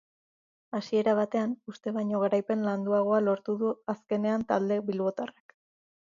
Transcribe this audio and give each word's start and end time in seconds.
Hasiera 0.77 1.13
batean 1.19 1.53
uste 1.73 1.93
baino 1.97 2.21
garaipen 2.23 2.65
landuagoa 2.69 3.21
lortu 3.27 3.57
du 3.61 3.71
azkenean 3.95 4.49
talde 4.55 4.81
bilbotarrak. 4.91 5.57